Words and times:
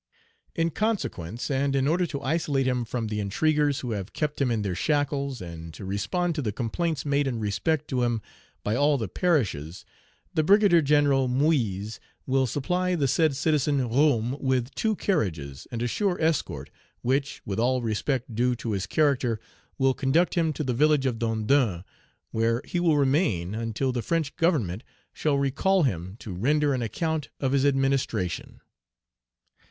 In 0.55 0.71
consequence, 0.71 1.51
and 1.51 1.75
in 1.75 1.87
order 1.87 2.07
to 2.07 2.23
isolate 2.23 2.65
him 2.65 2.85
from 2.85 3.05
the 3.05 3.19
intriguers 3.19 3.81
who 3.81 3.91
have 3.91 4.13
kept 4.13 4.41
him 4.41 4.49
in 4.49 4.63
their 4.63 4.73
shackles, 4.73 5.41
and 5.43 5.71
to 5.75 5.85
respond 5.85 6.33
to 6.33 6.41
the 6.41 6.51
complaints 6.51 7.05
made 7.05 7.27
in 7.27 7.37
respect 7.39 7.87
to 7.89 8.01
him 8.01 8.19
by 8.63 8.75
all 8.75 8.97
the 8.97 9.07
parishes, 9.07 9.85
the 10.33 10.41
brigadier 10.41 10.81
general 10.81 11.27
Moyse 11.27 11.99
will 12.25 12.47
supply 12.47 12.95
the 12.95 13.07
said 13.07 13.35
Citizen 13.35 13.77
Roume 13.91 14.39
with 14.41 14.73
two 14.73 14.95
carriages 14.95 15.67
and 15.69 15.83
a 15.83 15.87
sure 15.87 16.19
escort, 16.19 16.71
which, 17.03 17.43
with 17.45 17.59
all 17.59 17.83
respect 17.83 18.33
due 18.33 18.55
to 18.55 18.71
his 18.71 18.87
character, 18.87 19.39
will 19.77 19.93
conduct 19.93 20.33
him 20.33 20.51
to 20.53 20.63
the 20.63 20.73
village 20.73 21.05
of 21.05 21.19
Dondon, 21.19 21.83
where 22.31 22.63
he 22.65 22.79
will 22.79 22.97
remain 22.97 23.53
until 23.53 23.91
the 23.91 24.01
French 24.01 24.35
Government 24.35 24.81
shall 25.13 25.37
recall 25.37 25.83
him 25.83 26.15
to 26.21 26.33
render 26.33 26.73
an 26.73 26.81
account 26.81 27.29
of 27.39 27.51
his 27.51 27.67
administration." 27.67 28.61